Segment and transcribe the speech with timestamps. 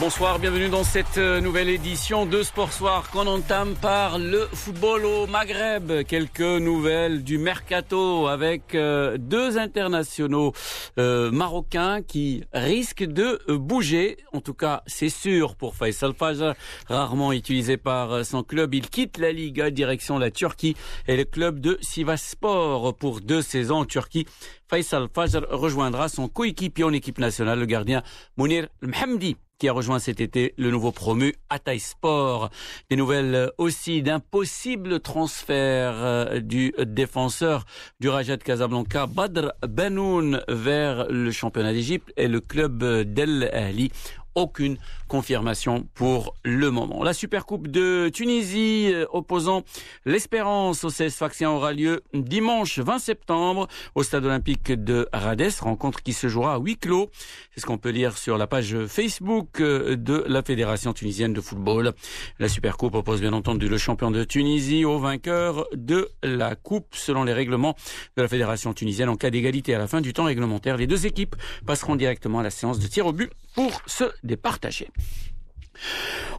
[0.00, 5.04] bonsoir, bienvenue dans cette euh, nouvelle édition de Sport Soir qu'on entame par le football
[5.04, 6.04] au Maghreb.
[6.04, 10.52] Quelques nouvelles du mercato avec euh, deux internationaux
[10.98, 14.16] euh, marocains qui risquent de bouger.
[14.32, 16.54] En tout cas, c'est sûr pour Faisal Fajr,
[16.88, 18.74] rarement utilisé par son club.
[18.74, 20.76] Il quitte la Liga direction la Turquie
[21.06, 24.26] et le club de Sivaspor pour deux saisons en Turquie.
[24.68, 28.02] Faisal Fajr rejoindra son coéquipier en équipe nationale, le gardien
[28.36, 32.50] Mounir Mhamdi qui a rejoint cet été le nouveau promu Ataï Sport.
[32.90, 37.64] Des nouvelles aussi d'un possible transfert euh, du défenseur
[38.00, 43.90] du Raja de Casablanca, Badr Benoun, vers le championnat d'Égypte et le club d'El Ahli
[44.38, 44.76] aucune
[45.08, 47.02] confirmation pour le moment.
[47.02, 49.64] La Supercoupe de Tunisie euh, opposant
[50.04, 56.02] l'Espérance au CS Sfaxien aura lieu dimanche 20 septembre au stade olympique de Rades, rencontre
[56.02, 57.10] qui se jouera à huis clos.
[57.52, 61.40] C'est ce qu'on peut lire sur la page Facebook euh, de la Fédération tunisienne de
[61.40, 61.92] football.
[62.38, 67.24] La Supercoupe oppose bien entendu le champion de Tunisie au vainqueur de la Coupe selon
[67.24, 67.74] les règlements
[68.16, 70.76] de la Fédération tunisienne en cas d'égalité à la fin du temps réglementaire.
[70.76, 71.34] Les deux équipes
[71.66, 73.82] passeront directement à la séance de tir au but pour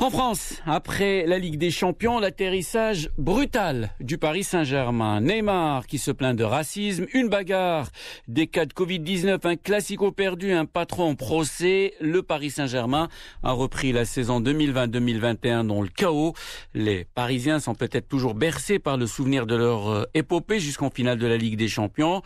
[0.00, 5.20] En France, après la Ligue des Champions, l'atterrissage brutal du Paris Saint-Germain.
[5.20, 7.88] Neymar qui se plaint de racisme, une bagarre,
[8.28, 11.94] des cas de Covid-19, un classico perdu, un patron procès.
[12.00, 13.08] Le Paris Saint-Germain
[13.42, 16.34] a repris la saison 2020-2021 dans le chaos.
[16.74, 21.18] Les Parisiens sont peut-être toujours bercés par le souvenir de leur euh, épopée jusqu'en finale
[21.18, 22.22] de la Ligue des Champions.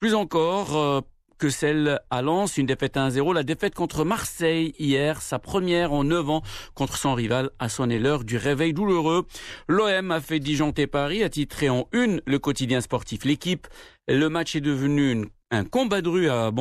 [0.00, 1.00] Plus encore, euh,
[1.40, 3.34] que celle à Lens, une défaite 1-0.
[3.34, 6.42] La défaite contre Marseille hier, sa première en 9 ans
[6.74, 9.26] contre son rival, a sonné l'heure du réveil douloureux.
[9.66, 13.66] L'OM a fait disjoncter Paris, a titré en une le quotidien sportif L'équipe.
[14.06, 16.52] Le match est devenu un combat de rue à,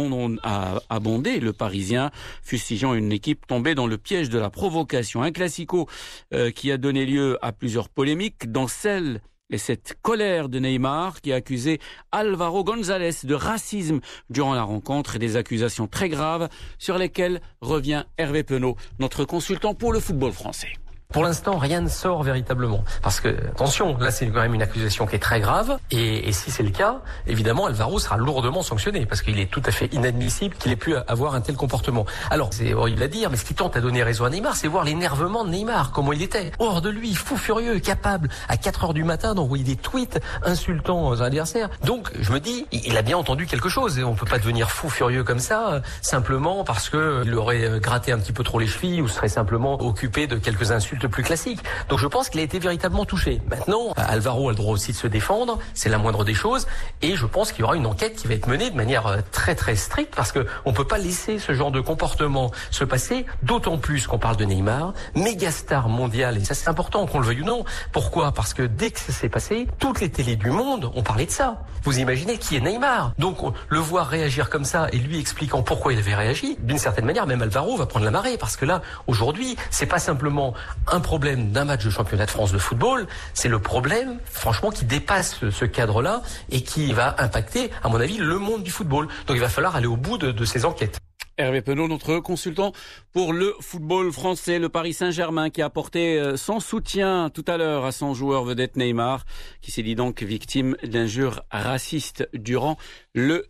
[0.90, 2.10] abonder le Parisien,
[2.42, 5.22] fustigeant une équipe tombée dans le piège de la provocation.
[5.22, 5.90] Un classico
[6.34, 11.22] euh, qui a donné lieu à plusieurs polémiques, dans celle et cette colère de Neymar
[11.22, 11.80] qui a accusé
[12.12, 14.00] Alvaro González de racisme
[14.30, 19.74] durant la rencontre et des accusations très graves sur lesquelles revient Hervé Penaud, notre consultant
[19.74, 20.74] pour le football français.
[21.12, 22.84] Pour l'instant, rien ne sort véritablement.
[23.02, 25.80] Parce que, attention, là c'est quand même une accusation qui est très grave.
[25.90, 29.08] Et, et si c'est le cas, évidemment, Alvaro sera lourdement sanctionné.
[29.08, 32.06] Parce qu'il est tout à fait inadmissible qu'il ait pu avoir un tel comportement.
[32.30, 34.68] Alors, c'est horrible à dire, mais ce qui tente à donner raison à Neymar, c'est
[34.68, 36.52] voir l'énervement de Neymar, comment il était.
[36.60, 41.08] Hors de lui, fou furieux, capable, à 4 heures du matin, d'envoyer des tweets insultant
[41.08, 41.72] aux adversaires.
[41.84, 43.98] Donc, je me dis, il a bien entendu quelque chose.
[43.98, 48.12] Et on peut pas devenir fou furieux comme ça, simplement parce que il aurait gratté
[48.12, 51.60] un petit peu trop les chevilles ou serait simplement occupé de quelques insultes plus classique.
[51.90, 53.42] Donc je pense qu'il a été véritablement touché.
[53.50, 56.68] Maintenant, Alvaro a le droit aussi de se défendre, c'est la moindre des choses,
[57.02, 59.18] et je pense qu'il y aura une enquête qui va être menée de manière euh,
[59.32, 63.26] très très stricte parce que on peut pas laisser ce genre de comportement se passer,
[63.44, 67.26] d'autant plus qu'on parle de Neymar, méga star mondial, et ça c'est important qu'on le
[67.26, 67.66] veuille ou non.
[67.92, 68.32] Pourquoi?
[68.32, 71.32] Parce que dès que ça s'est passé, toutes les télés du monde ont parlé de
[71.32, 71.64] ça.
[71.84, 73.14] Vous imaginez qui est Neymar?
[73.18, 73.38] Donc
[73.70, 77.28] le voir réagir comme ça et lui expliquant pourquoi il avait réagi, d'une certaine manière,
[77.28, 80.54] même Alvaro va prendre la marée parce que là, aujourd'hui, c'est pas simplement
[80.92, 84.86] un problème d'un match de championnat de France de football, c'est le problème, franchement, qui
[84.86, 89.08] dépasse ce cadre-là et qui va impacter, à mon avis, le monde du football.
[89.28, 91.00] Donc il va falloir aller au bout de, ces enquêtes.
[91.38, 92.74] Hervé Penaud, notre consultant
[93.14, 97.56] pour le football français, le Paris Saint-Germain, qui a apporté euh, son soutien tout à
[97.56, 99.24] l'heure à son joueur vedette Neymar,
[99.62, 102.78] qui s'est dit donc victime d'injures racistes durant
[103.14, 103.46] le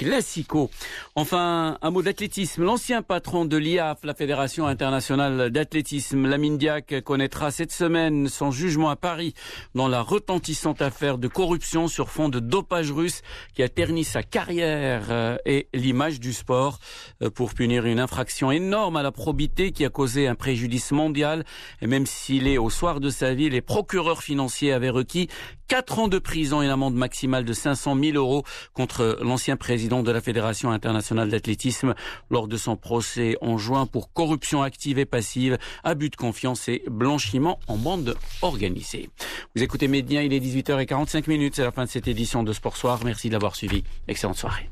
[0.00, 0.70] Classico.
[1.14, 2.64] Enfin, un mot d'athlétisme.
[2.64, 8.88] L'ancien patron de l'IAF, la Fédération internationale d'athlétisme, Lamine Diak, connaîtra cette semaine son jugement
[8.88, 9.34] à Paris
[9.74, 13.20] dans la retentissante affaire de corruption sur fond de dopage russe
[13.52, 16.78] qui a terni sa carrière euh, et l'image du sport
[17.20, 21.44] euh, pour punir une infraction énorme à la probité qui a causé un préjudice mondial.
[21.82, 25.28] Et même s'il est au soir de sa vie, les procureurs financiers avaient requis
[25.70, 28.42] 4 ans de prison et une amende maximale de 500 000 euros
[28.74, 31.94] contre l'ancien président de la Fédération internationale d'athlétisme
[32.28, 36.82] lors de son procès en juin pour corruption active et passive, abus de confiance et
[36.90, 39.10] blanchiment en bande organisée.
[39.54, 42.76] Vous écoutez Média, il est 18h45 minutes, c'est la fin de cette édition de Sport
[42.76, 42.98] Soir.
[43.04, 43.84] Merci de l'avoir suivi.
[44.08, 44.68] Excellente soirée.